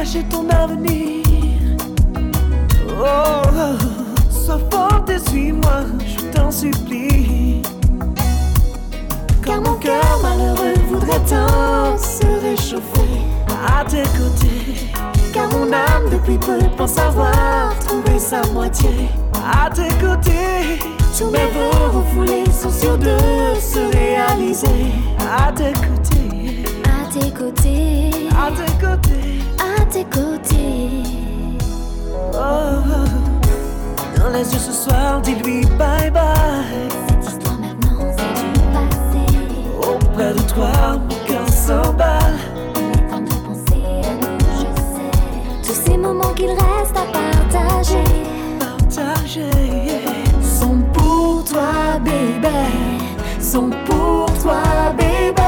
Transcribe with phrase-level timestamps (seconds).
[0.00, 1.24] pas gâcher ton avenir.
[2.98, 3.42] Oh,
[4.30, 7.62] sois forte et suis-moi, je t'en supplie.
[9.44, 13.20] Car mon cœur malheureux voudrait tant se réchauffer
[13.66, 14.90] à tes côtés.
[15.32, 20.80] Car mon âme depuis peu pense avoir trouvé sa moitié à tes côtés.
[21.18, 23.16] Tous mes vœux refoulés sont sûrs de
[23.60, 26.64] se réaliser à tes côtés.
[26.84, 28.28] À tes côtés.
[28.30, 29.29] À tes côtés.
[29.92, 31.02] Tes côtés.
[32.32, 33.08] Oh, oh.
[34.16, 36.88] Dans les yeux ce soir, dis-lui bye bye.
[37.08, 39.22] Cette histoire maintenant, c'est du passé.
[39.78, 42.38] Auprès de toi, mon cœur s'emballe.
[43.10, 45.10] Temps de penser à nous, je sais.
[45.66, 48.04] Tous ces moments qu'il reste à partager.
[48.60, 49.50] Partager.
[50.40, 52.48] Sont pour toi, bébé.
[53.40, 54.62] Sont pour toi,
[54.96, 55.39] bébé.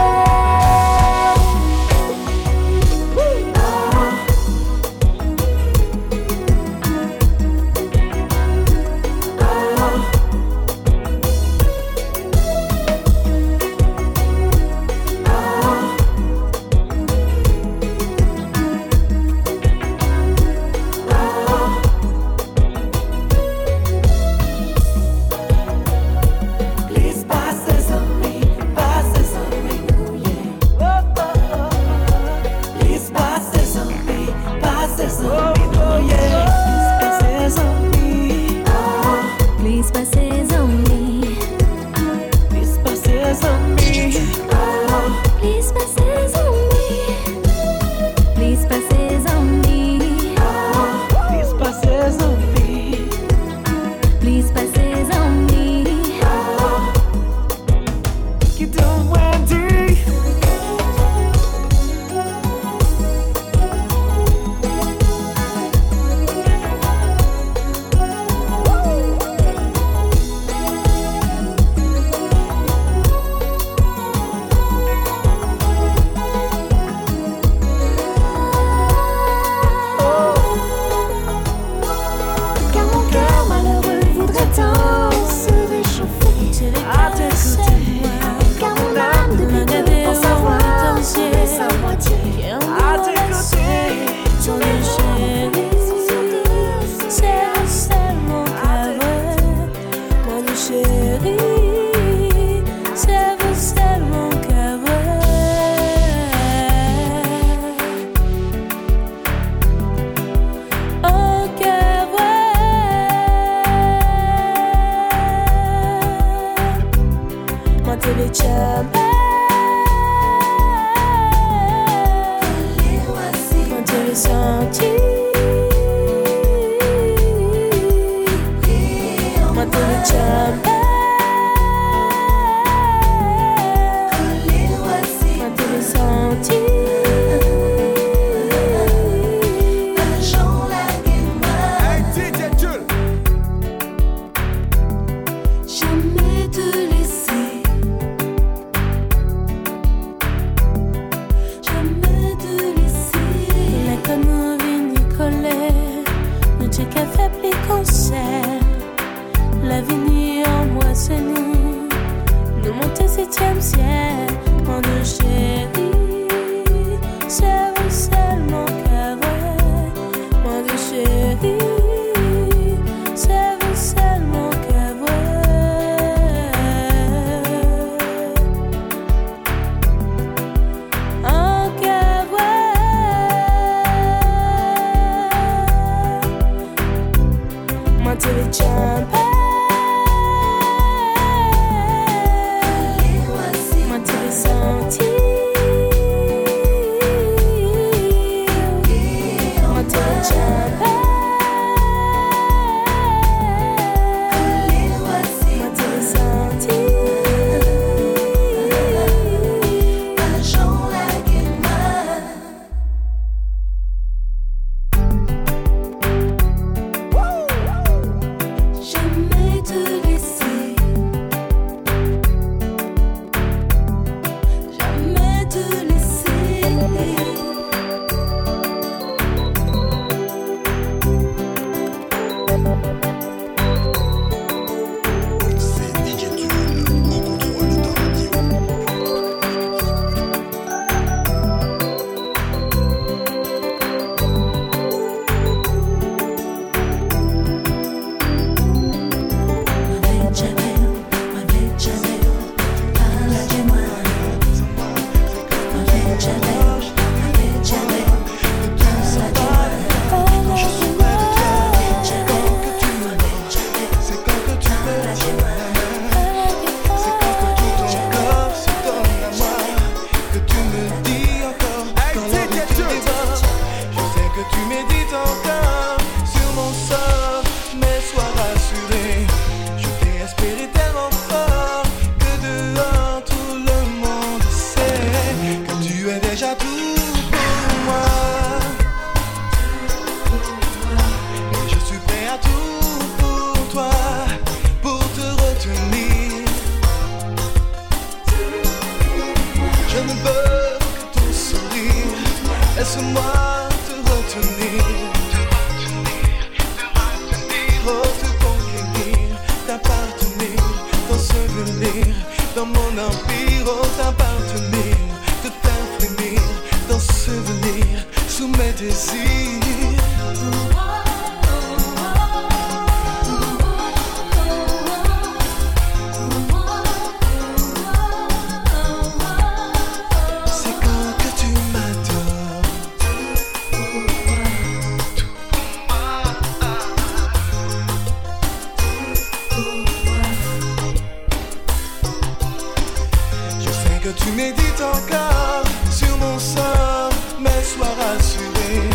[344.02, 348.90] que tu médites encore sur mon sort, mais sois rassuré,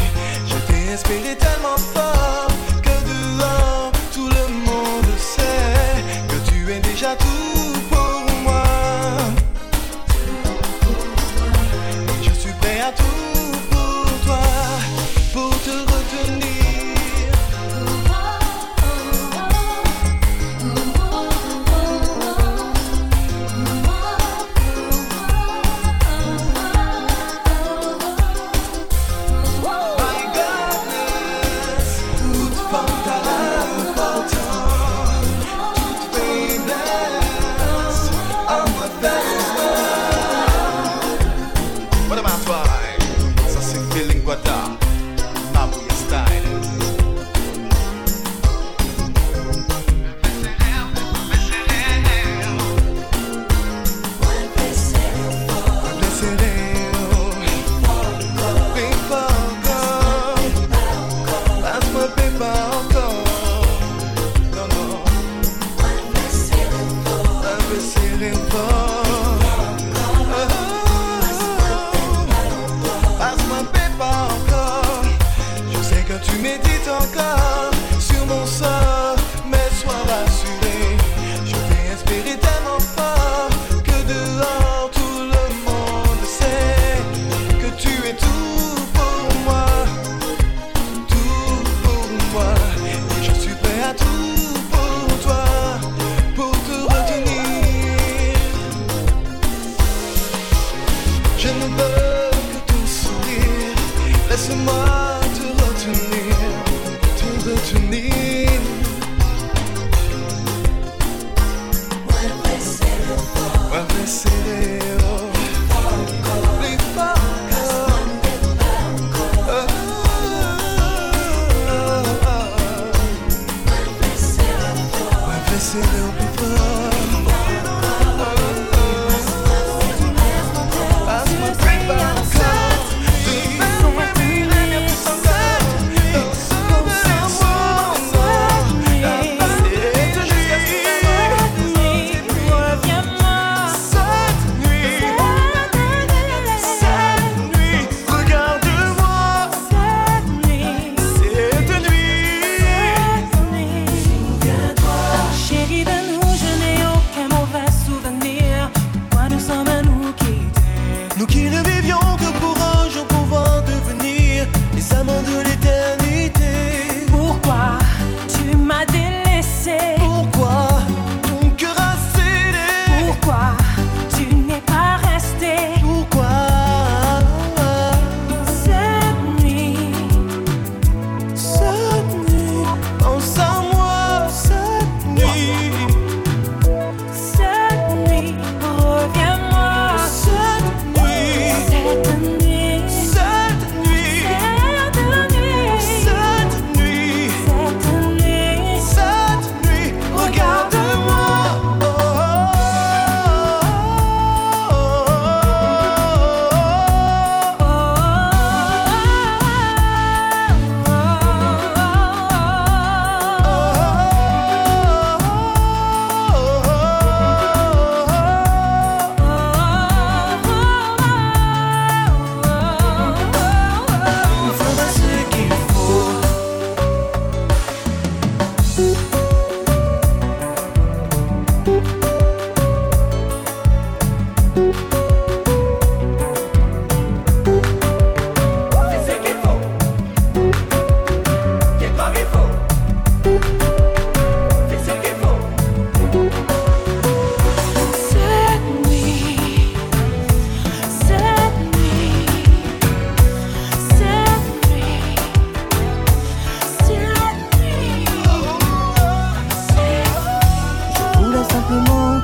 [0.45, 2.46] je t'ai espéré tellement fort.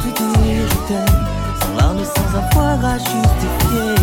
[0.03, 1.17] plus dire je t'aime.
[1.61, 3.95] Sans larmes, sans avoir à justifier.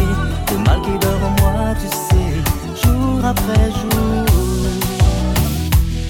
[0.50, 2.32] Le mal qui dort en moi, tu sais.
[2.82, 4.24] Jour après jour.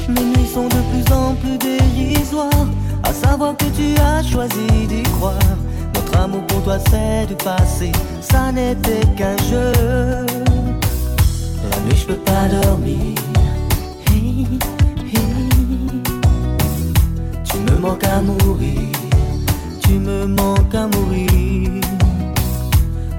[0.09, 2.67] Mes nuits sont de plus en plus dérisoires.
[3.03, 5.35] À savoir que tu as choisi d'y croire.
[5.95, 7.93] Notre amour pour toi c'est du passé.
[8.21, 9.73] Ça n'était qu'un jeu.
[11.71, 13.17] La nuit je peux pas dormir.
[14.11, 14.47] Hey,
[15.13, 16.03] hey.
[17.45, 19.00] Tu me manques à mourir
[19.91, 21.81] tu me manques à mourir.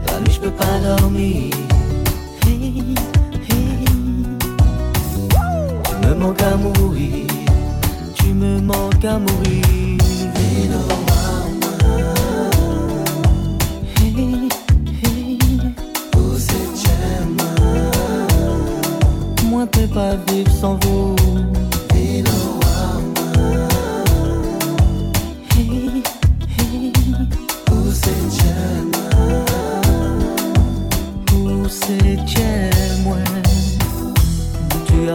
[0.08, 1.51] La nuit, je peux pas dormir.
[2.42, 2.56] Tu
[6.04, 7.28] me manques à mourir.
[8.16, 9.66] Tu me manques à mourir.
[10.38, 10.70] Hey,
[19.50, 21.16] Moi, pas vivre sans vous.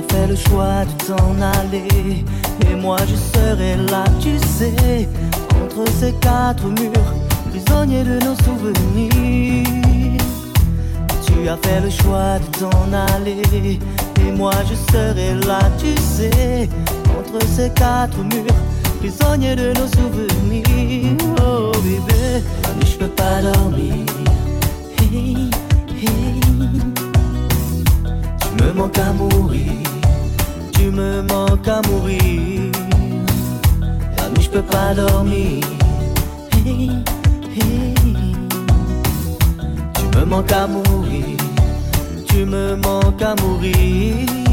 [0.02, 2.24] Fait le choix de t'en aller.
[2.70, 5.08] Et moi je serai là, tu sais,
[5.62, 7.14] entre ces quatre murs,
[7.50, 9.64] prisonnier de nos souvenirs.
[11.26, 13.78] Tu as fait le choix de t'en aller.
[14.26, 16.68] Et moi je serai là, tu sais,
[17.18, 18.60] entre ces quatre murs,
[18.98, 21.16] prisonnier de nos souvenirs.
[21.42, 22.44] Oh bébé,
[22.84, 23.94] je peux pas dormir.
[25.00, 25.50] Hey,
[25.90, 27.05] hey.
[28.56, 29.86] Tu me manques à mourir
[30.86, 32.70] tu me manques à mourir.
[34.18, 35.64] La nuit, je peux pas dormir.
[39.94, 41.36] Tu me manques à mourir.
[42.28, 44.45] Tu me manques à mourir.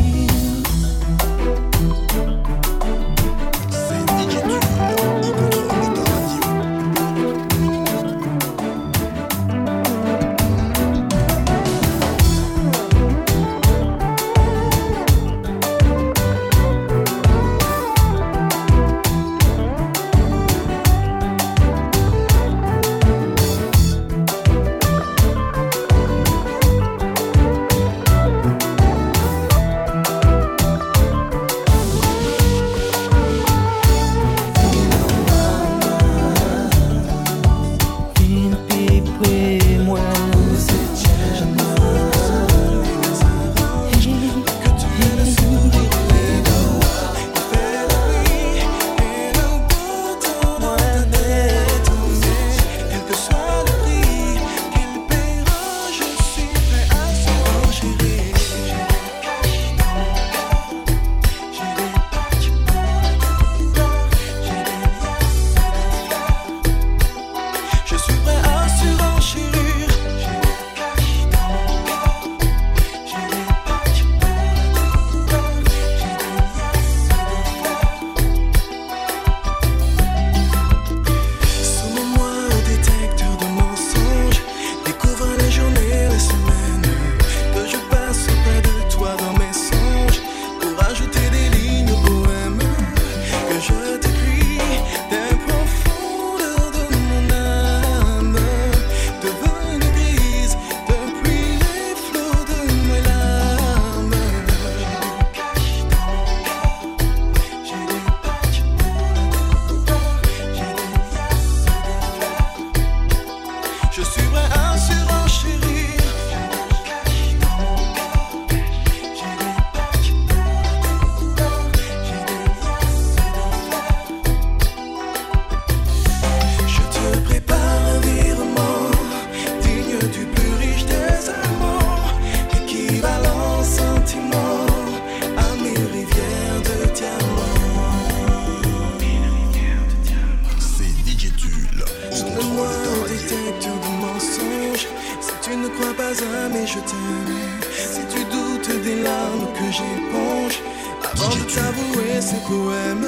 [151.64, 153.08] t'avouer ces poèmes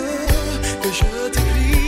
[0.81, 1.84] que je t'écris.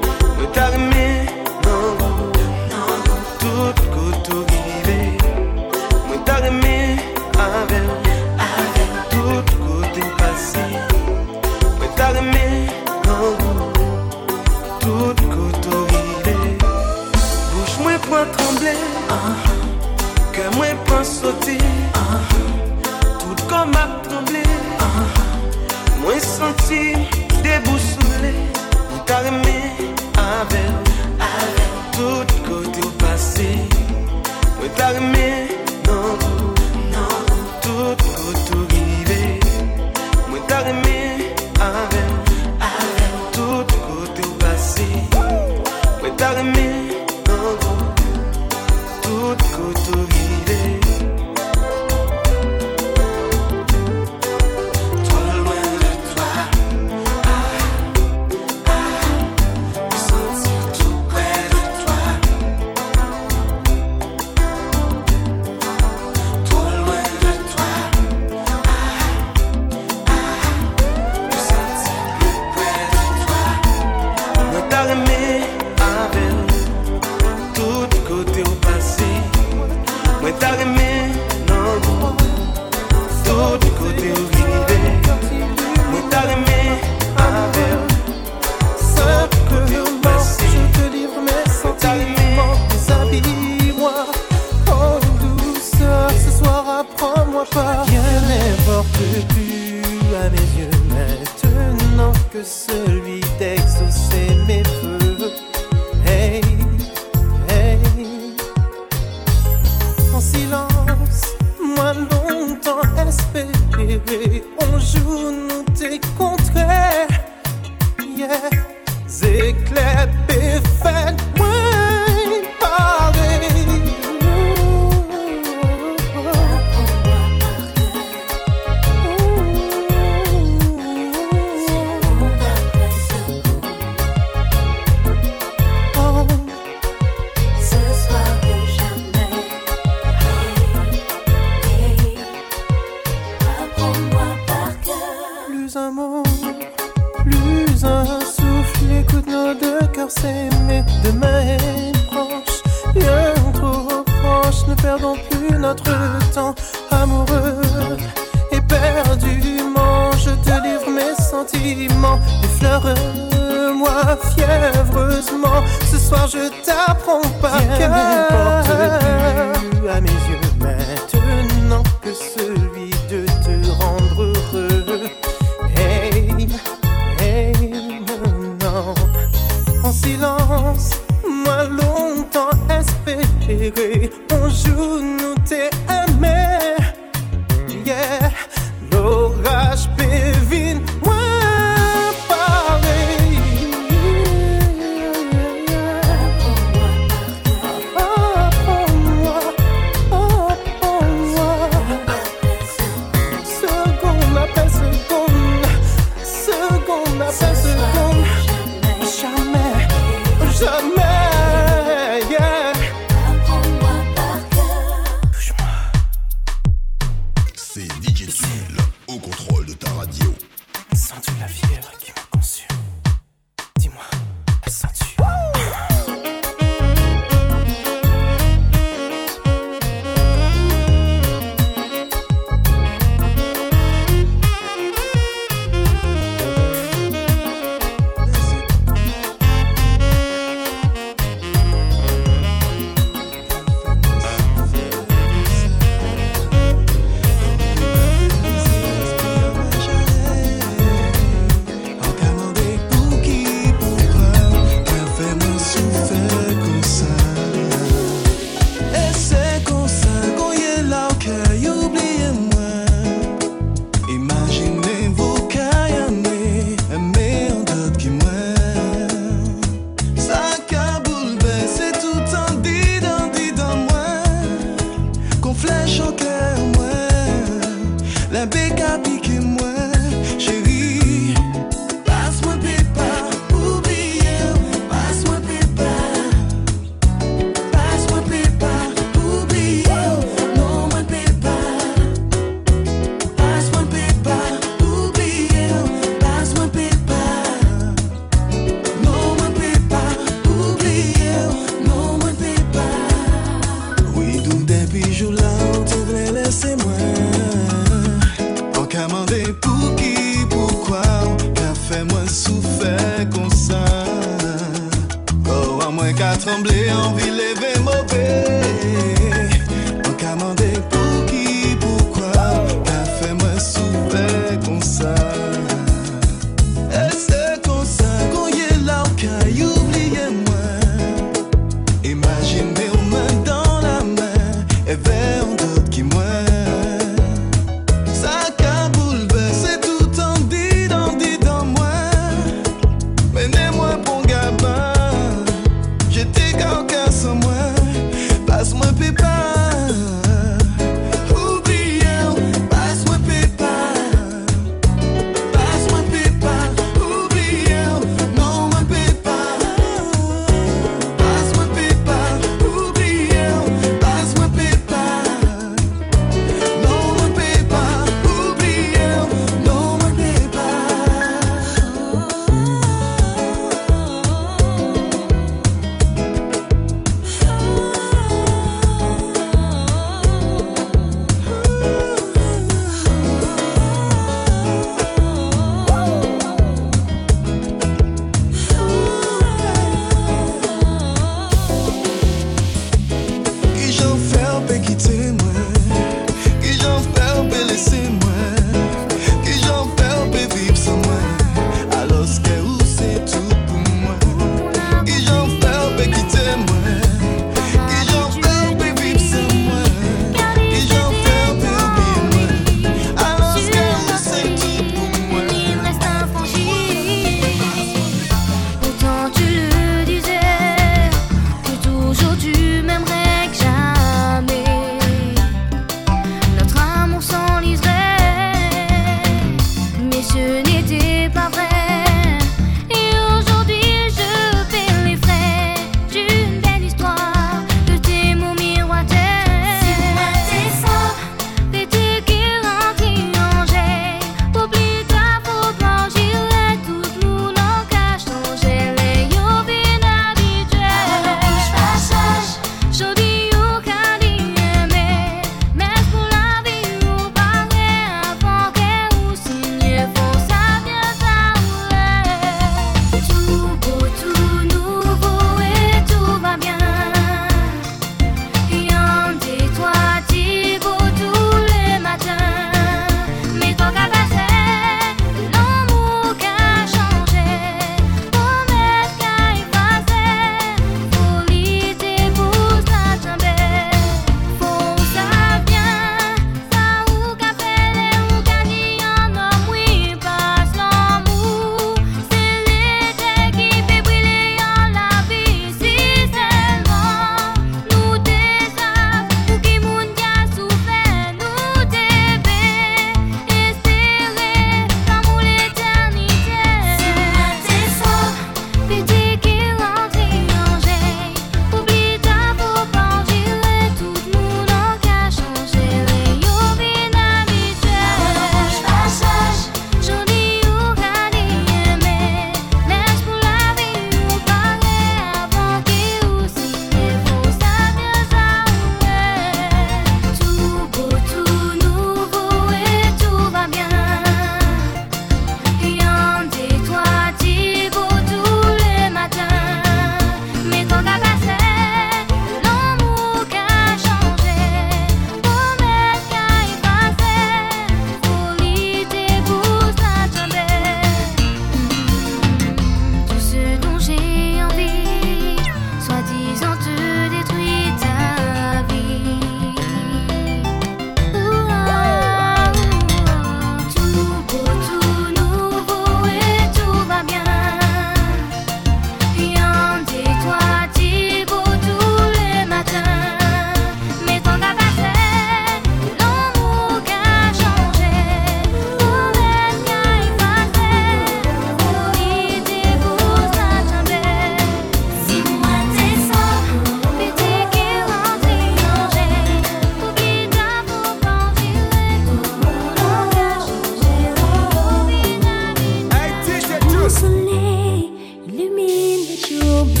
[597.11, 598.09] soleil
[598.47, 600.00] illumine le jour.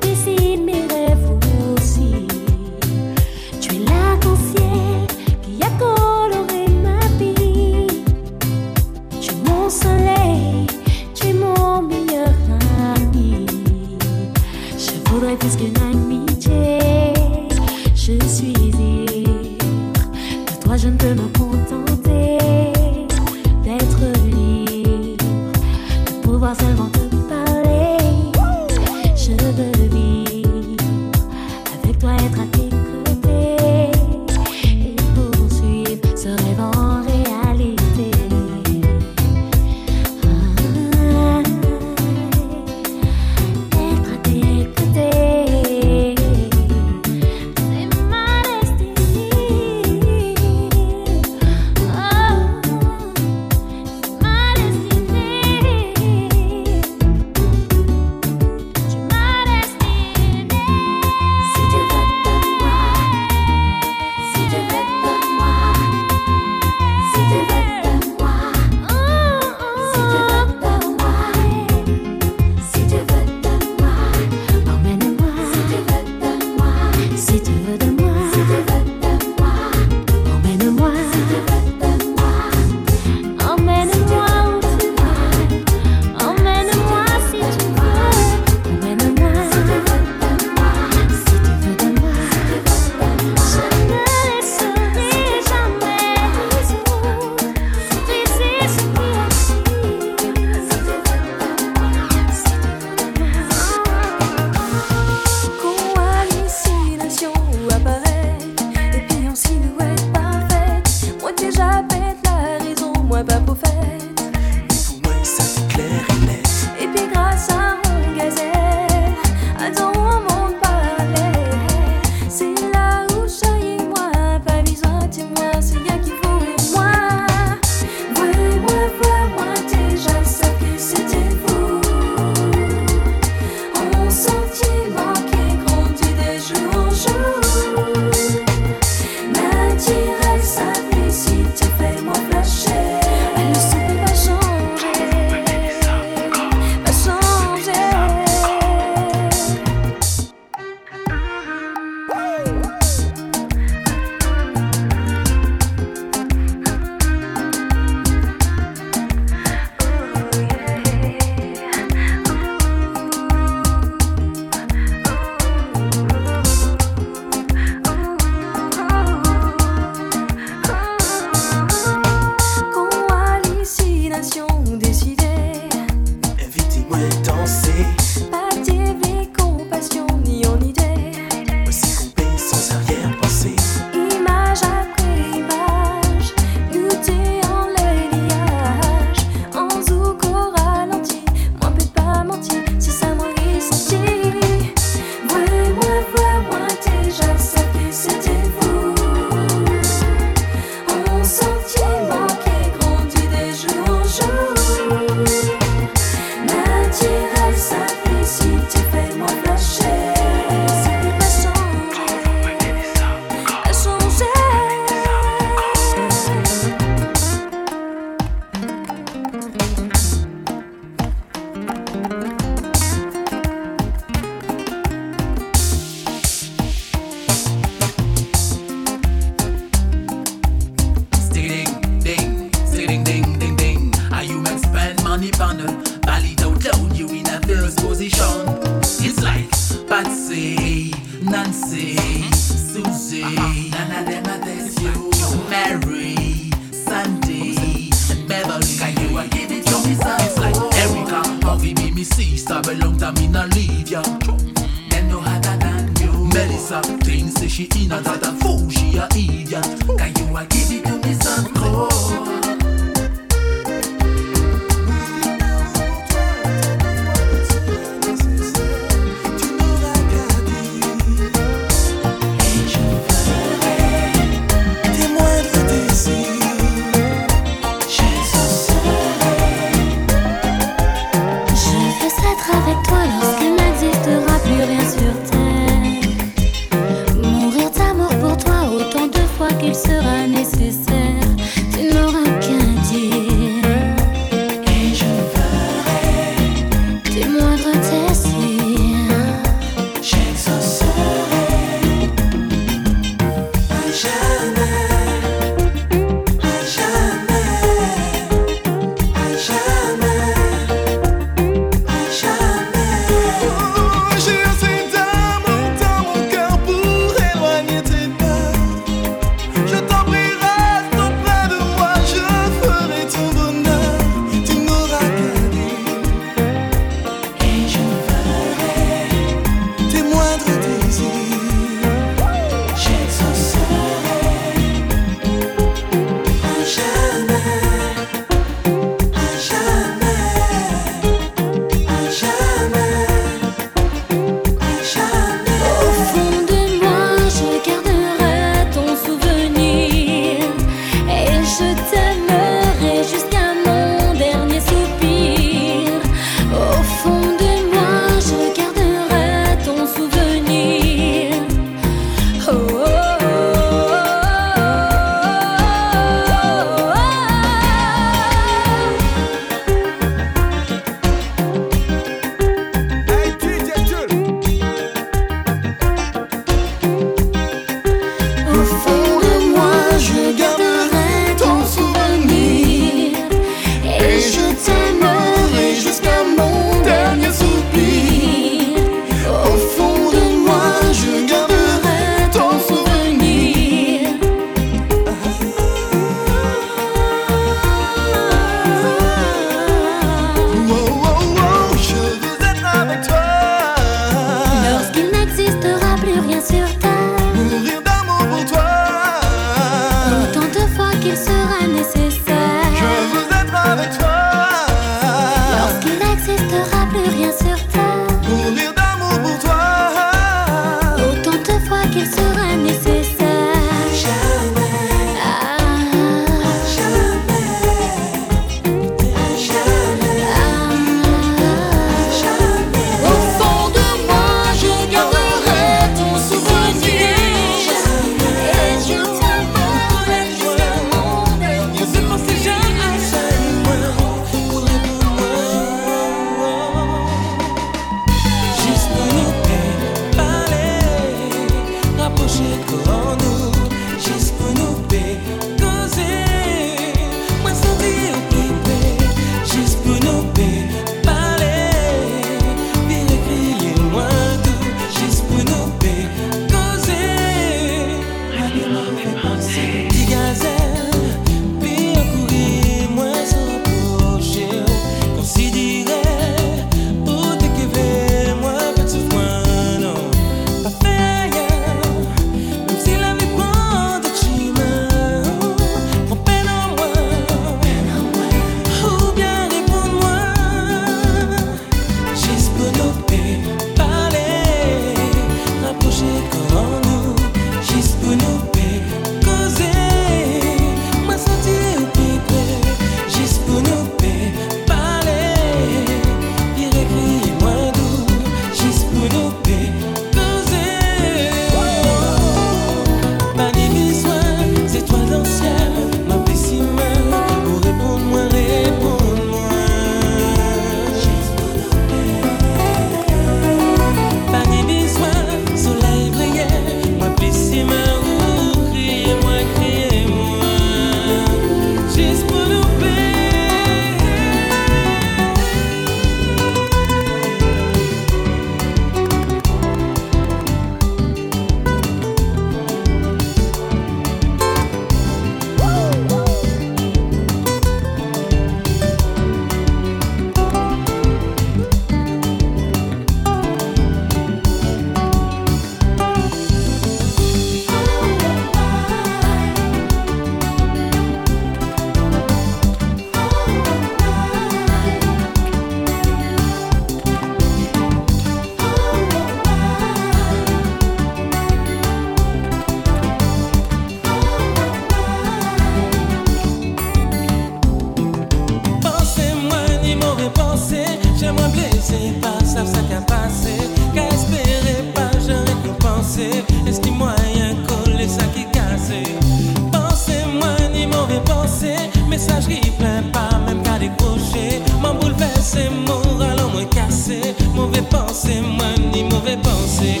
[592.16, 594.62] Messagerie plein pas, même qu'à décrocher.
[594.80, 597.20] Mon bouleversé, moral, on m'a cassé.
[597.54, 600.00] Mauvais pensée, moi, ni mauvais pensée.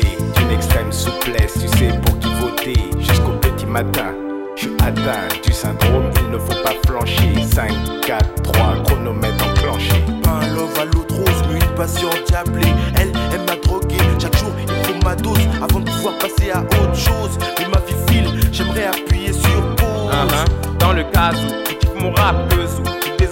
[0.00, 2.74] d'une extrême souplesse, tu sais pour qui voter.
[2.98, 4.14] Jusqu'au petit matin,
[4.56, 7.42] je suis atteint du syndrome, il ne faut pas flancher.
[7.52, 7.72] 5,
[8.06, 10.04] 4, 3, chronomètre enclenché.
[10.22, 12.72] Pas un love à l'outrose, mais une passion diablée.
[12.96, 16.62] Elle, elle m'a drogué, chaque jour il faut ma dose avant de pouvoir passer à
[16.62, 17.38] autre chose.
[17.58, 20.10] Mais ma vie file, j'aimerais appuyer sur pause.
[20.12, 20.44] Ah, hein.
[20.78, 22.82] Dans le cas où tu kiffes mon rap, le zoo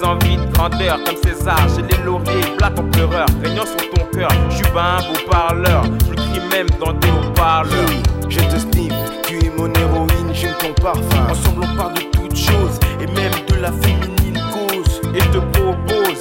[0.02, 1.58] des envies de grandeur comme César.
[1.74, 4.30] J'ai les lauriers, plate en pleureur, régnant sur ton cœur.
[4.50, 7.90] J'suis pas un beau parleur, je crie même dans tes haut-parleurs.
[8.28, 8.92] Je te sniff,
[9.26, 11.30] tu es mon héroïne, j'aime ton parfum.
[11.30, 15.00] Ensemble, on parle de toutes choses et même de la féminine cause.
[15.14, 16.20] Et te propose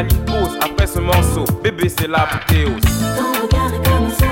[0.00, 1.44] une pause après ce morceau.
[1.62, 2.80] Bébé, c'est la pause
[3.16, 4.31] Ton regard est comme ça.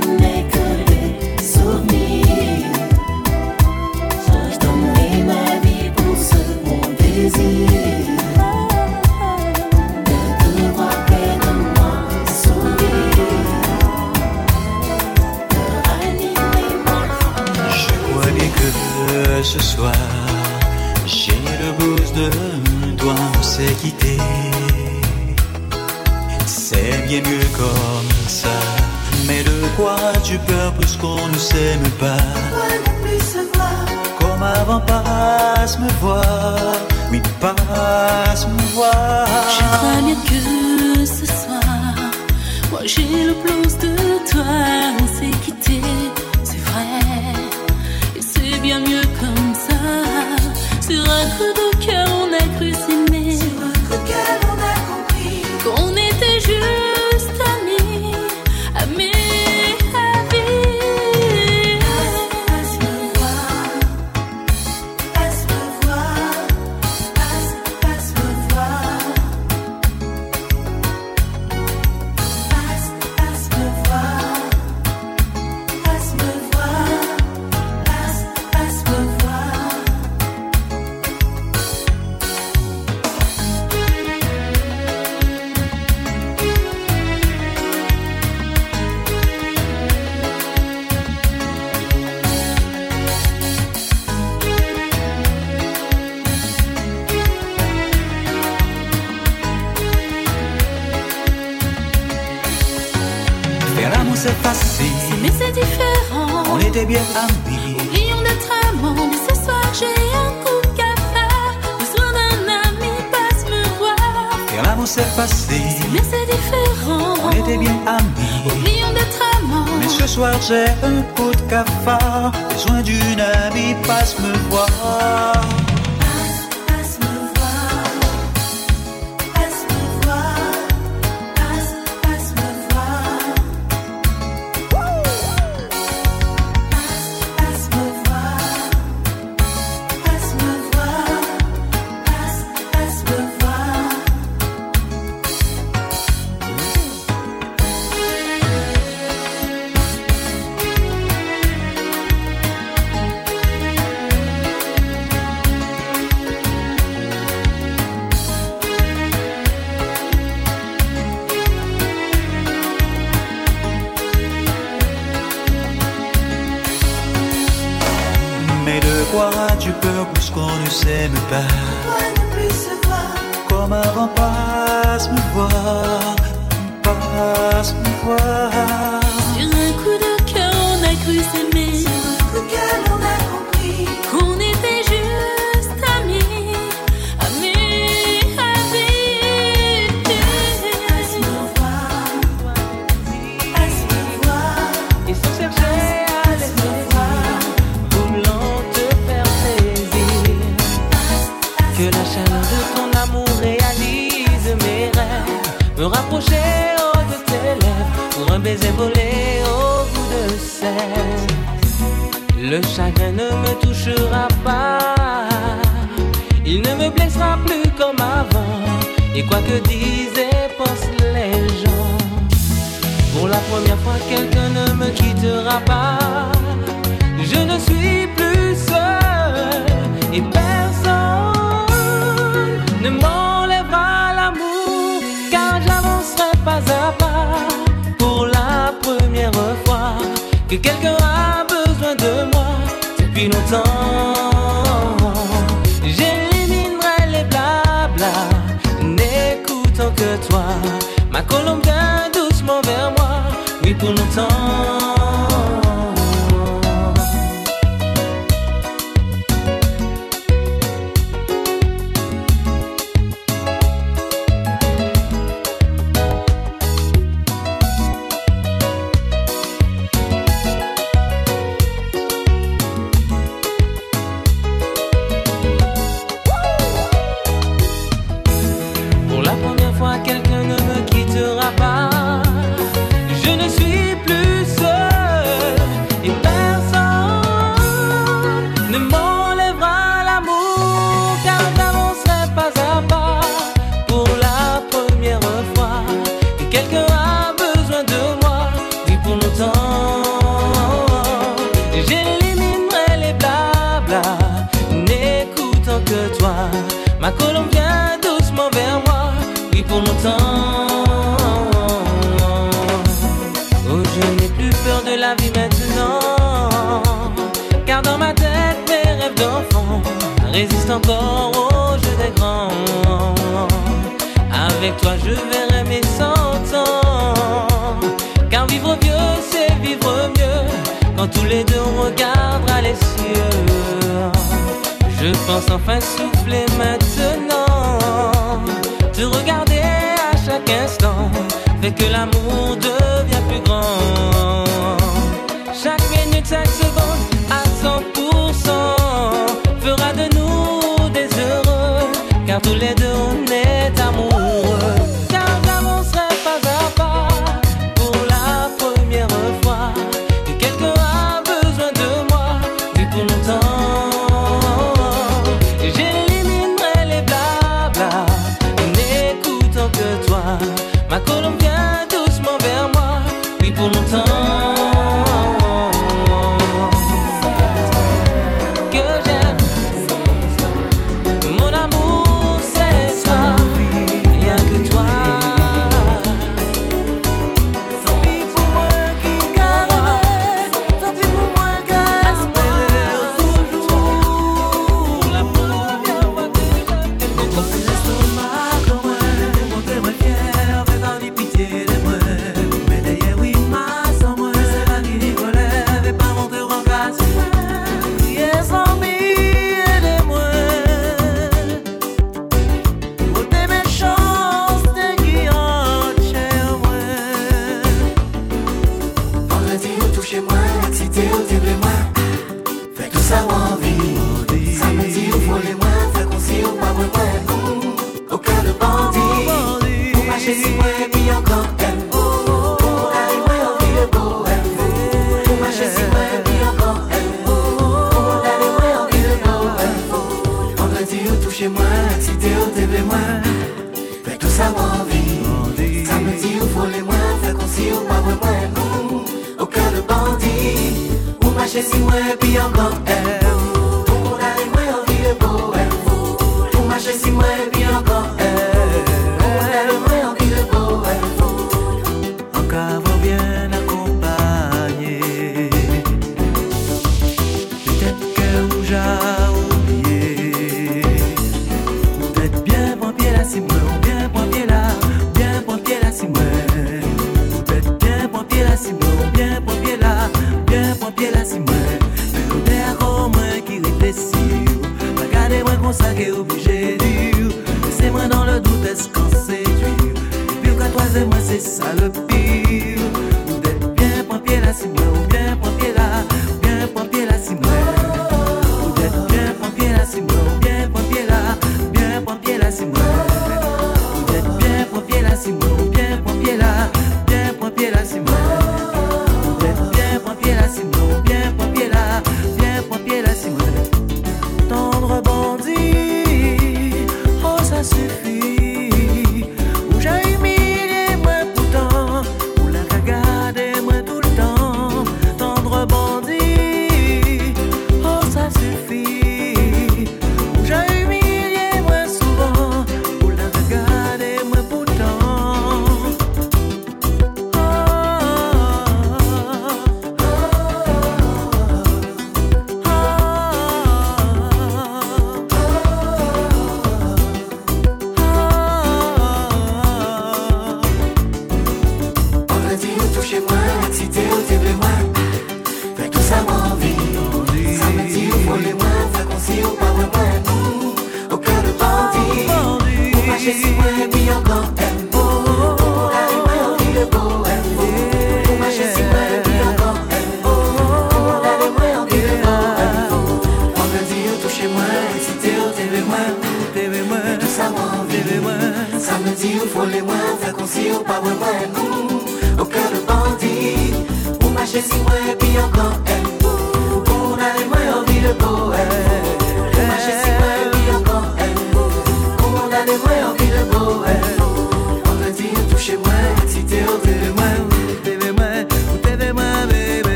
[0.00, 0.33] for me.